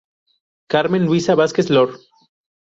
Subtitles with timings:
[0.71, 1.91] Carmen Luisa Vásquez Loor.